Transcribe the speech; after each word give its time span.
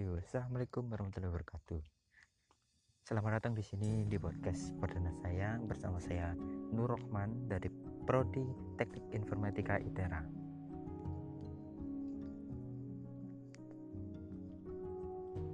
Yo, 0.00 0.16
assalamualaikum 0.16 0.88
warahmatullahi 0.88 1.28
wabarakatuh. 1.28 1.76
Selamat 3.04 3.36
datang 3.36 3.52
di 3.52 3.60
sini 3.60 4.08
di 4.08 4.16
podcast 4.16 4.72
perdana 4.80 5.12
saya 5.20 5.60
bersama 5.60 6.00
saya 6.00 6.32
Nur 6.72 6.96
Rohman 6.96 7.44
dari 7.52 7.68
Prodi 8.08 8.40
Teknik 8.80 9.04
Informatika 9.12 9.76
ITERA. 9.76 10.24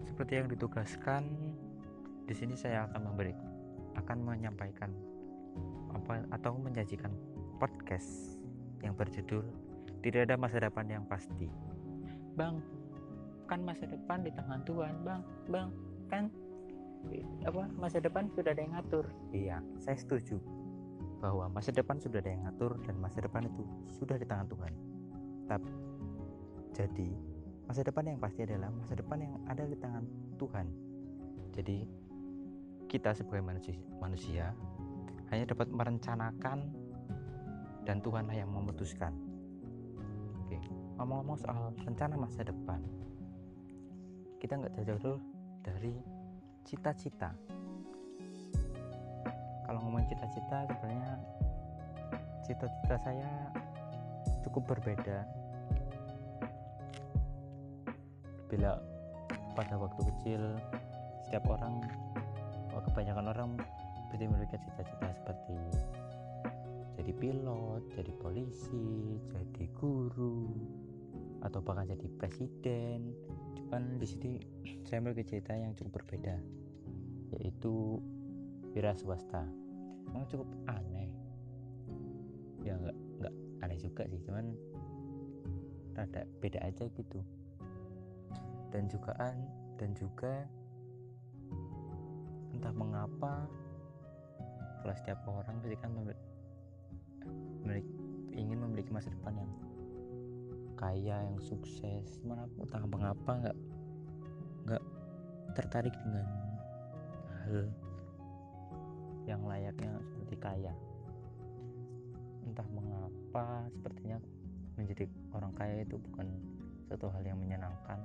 Seperti 0.06 0.32
yang 0.38 0.46
ditugaskan, 0.46 1.26
di 2.30 2.34
sini 2.38 2.54
saya 2.54 2.86
akan 2.86 3.02
memberi 3.02 3.34
akan 3.98 4.18
menyampaikan 4.22 4.94
apa 5.90 6.22
atau 6.30 6.54
menyajikan 6.54 7.10
podcast 7.58 8.38
yang 8.78 8.94
berjudul 8.94 9.42
Tidak 10.06 10.22
ada 10.22 10.38
masa 10.38 10.62
depan 10.62 10.86
yang 10.86 11.02
pasti. 11.10 11.50
Bang, 12.38 12.62
kan 13.46 13.62
masa 13.62 13.86
depan 13.86 14.26
di 14.26 14.30
tangan 14.34 14.60
Tuhan, 14.66 14.94
Bang. 15.06 15.22
Bang, 15.48 15.68
kan 16.10 16.30
apa 17.46 17.70
masa 17.78 18.02
depan 18.02 18.26
sudah 18.34 18.50
ada 18.50 18.62
yang 18.62 18.74
ngatur. 18.74 19.06
Iya, 19.30 19.56
saya 19.78 19.96
setuju 19.96 20.42
bahwa 21.22 21.48
masa 21.48 21.70
depan 21.72 21.96
sudah 22.02 22.18
ada 22.20 22.30
yang 22.34 22.42
ngatur 22.44 22.76
dan 22.84 22.94
masa 22.98 23.18
depan 23.22 23.46
itu 23.46 23.62
sudah 23.86 24.18
di 24.18 24.26
tangan 24.26 24.46
Tuhan. 24.50 24.72
Tapi 25.46 25.70
jadi 26.74 27.08
masa 27.66 27.80
depan 27.86 28.04
yang 28.04 28.18
pasti 28.20 28.40
adalah 28.44 28.70
masa 28.74 28.94
depan 28.98 29.18
yang 29.22 29.34
ada 29.46 29.64
di 29.64 29.76
tangan 29.78 30.04
Tuhan. 30.36 30.66
Jadi 31.56 31.78
kita 32.86 33.16
sebagai 33.16 33.42
manusia, 33.42 33.74
manusia 33.98 34.54
hanya 35.30 35.50
dapat 35.50 35.66
merencanakan 35.72 36.58
dan 37.86 37.96
Tuhanlah 38.02 38.34
yang 38.34 38.50
memutuskan. 38.50 39.14
Oke, 40.46 40.58
ngomong-ngomong 40.98 41.38
soal 41.38 41.74
rencana 41.82 42.14
masa 42.14 42.46
depan, 42.46 42.82
kita 44.46 44.62
nggak 44.62 44.78
jauh-jauh 44.78 45.18
dari 45.66 45.90
cita-cita. 46.62 47.34
Kalau 49.66 49.82
ngomong 49.82 50.06
cita-cita, 50.06 50.70
sebenarnya 50.70 51.18
cita-cita 52.46 52.94
saya 53.02 53.26
cukup 54.46 54.70
berbeda. 54.70 55.26
Bila 58.46 58.78
pada 59.58 59.74
waktu 59.82 60.14
kecil, 60.14 60.42
setiap 61.26 61.42
orang, 61.50 61.82
kebanyakan 62.86 63.34
orang 63.34 63.50
pasti 64.14 64.30
memiliki 64.30 64.62
cita-cita 64.62 65.10
seperti 65.10 65.58
jadi 67.02 67.12
pilot, 67.18 67.82
jadi 67.98 68.12
polisi, 68.22 69.18
jadi 69.26 69.66
guru, 69.74 70.54
atau 71.42 71.58
bahkan 71.66 71.90
jadi 71.90 72.06
presiden. 72.14 73.10
Cuman 73.66 73.98
di 73.98 74.06
sini 74.06 74.32
saya 74.86 75.02
memiliki 75.02 75.34
cerita 75.34 75.58
yang 75.58 75.74
cukup 75.74 75.98
berbeda, 75.98 76.38
yaitu 77.34 77.98
wira 78.70 78.94
swasta. 78.94 79.42
Memang 80.06 80.30
cukup 80.30 80.46
aneh. 80.70 81.10
Ya 82.62 82.78
nggak 82.78 82.94
nggak 82.94 83.34
aneh 83.66 83.78
juga 83.82 84.06
sih, 84.06 84.22
cuman 84.22 84.54
rada 85.98 86.22
beda 86.38 86.62
aja 86.62 86.86
gitu. 86.94 87.18
Dan 88.70 88.86
juga 88.86 89.18
dan 89.82 89.90
juga 89.98 90.46
entah 92.54 92.70
mengapa 92.70 93.50
kalau 94.86 94.94
setiap 94.94 95.18
orang 95.26 95.58
pasti 95.58 95.74
kan 95.82 95.90
memiliki, 95.90 96.22
ingin 98.38 98.62
memiliki 98.62 98.94
masa 98.94 99.10
depan 99.10 99.34
yang 99.42 99.50
kaya 100.76 101.24
yang 101.24 101.40
sukses. 101.40 102.20
Mana 102.22 102.44
entah 102.60 102.84
mengapa 102.84 103.30
nggak 103.40 103.58
nggak 104.68 104.82
tertarik 105.56 105.94
dengan 106.04 106.28
hal 107.42 107.58
yang 109.26 109.42
layaknya 109.48 109.92
seperti 110.04 110.36
kaya. 110.38 110.72
Entah 112.46 112.68
mengapa 112.70 113.66
sepertinya 113.72 114.20
menjadi 114.76 115.08
orang 115.32 115.52
kaya 115.56 115.82
itu 115.82 115.96
bukan 115.98 116.28
suatu 116.86 117.10
hal 117.10 117.24
yang 117.24 117.40
menyenangkan. 117.40 117.98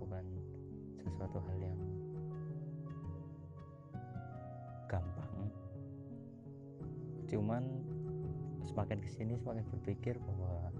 Bukan 0.00 0.24
sesuatu 1.02 1.42
hal 1.42 1.58
yang 1.60 1.80
gampang. 4.86 5.50
Cuman 7.26 7.62
semakin 8.66 8.98
ke 9.02 9.10
sini 9.10 9.34
semakin 9.42 9.66
berpikir 9.74 10.14
bahwa 10.22 10.70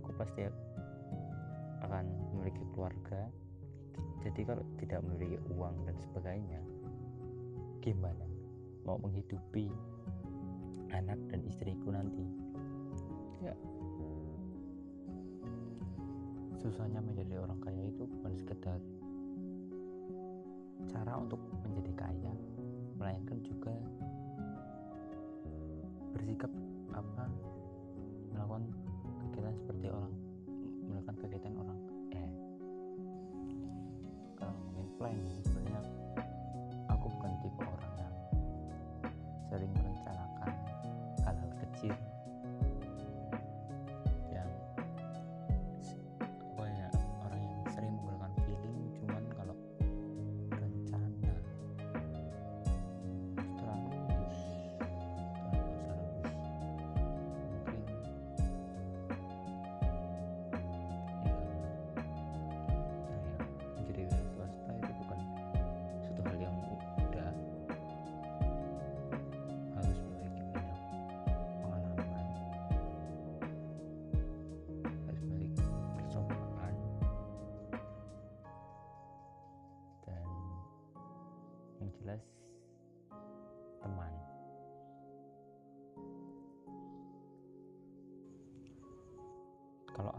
aku 0.00 0.16
pasti 0.16 0.48
akan 1.84 2.04
memiliki 2.32 2.64
keluarga. 2.72 3.28
Jadi 4.24 4.40
kalau 4.44 4.64
tidak 4.80 5.00
memiliki 5.04 5.36
uang 5.52 5.76
dan 5.84 5.96
sebagainya 6.00 6.60
gimana? 7.80 8.24
Mau 8.84 8.96
menghidupi 9.00 9.68
anak 10.92 11.16
dan 11.28 11.40
istriku 11.44 11.92
nanti? 11.92 12.24
Ya. 13.40 13.56
Susahnya 16.60 17.00
menjadi 17.00 17.40
orang 17.40 17.60
kaya 17.64 17.88
itu 17.88 18.04
bukan 18.04 18.32
sekedar 18.36 18.80
cara 20.92 21.12
untuk 21.16 21.40
menjadi 21.64 21.92
kaya 21.96 22.32
planning 35.00 35.40
sebenarnya 35.48 35.80
aku 36.92 37.08
bukan 37.08 37.32
tipe 37.40 37.64
orang 37.64 37.92
yang 37.96 38.14
sering 39.48 39.72
merencanakan 39.72 40.52
hal-hal 41.24 41.50
kecil 41.64 41.96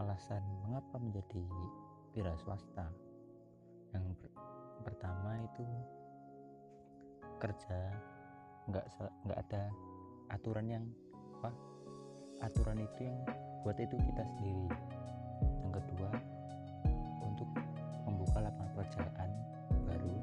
alasan 0.02 0.42
mengapa 0.66 0.98
menjadi 0.98 1.42
wira 2.12 2.34
swasta? 2.42 2.90
Yang 3.94 4.18
ber- 4.18 4.36
pertama 4.82 5.38
itu 5.46 5.64
kerja 7.38 7.78
nggak 8.70 8.86
nggak 9.26 9.38
ada 9.48 9.62
aturan 10.30 10.66
yang 10.66 10.84
apa 11.38 11.50
aturan 12.42 12.82
itu 12.82 13.00
yang 13.06 13.18
buat 13.62 13.78
itu 13.78 13.94
kita 13.94 14.22
sendiri. 14.36 14.66
Yang 15.62 15.72
kedua 15.82 16.10
untuk 17.22 17.48
membuka 18.06 18.38
lapangan 18.42 18.70
pekerjaan 18.74 19.30
baru. 19.86 20.16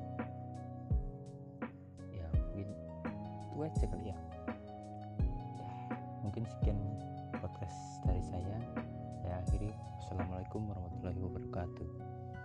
Ya 2.11 2.27
mungkin 2.35 2.67
itu 3.47 3.57
aja 3.63 3.85
kali 3.87 4.11
ya 4.11 4.28
wabarakatuh 11.59 12.38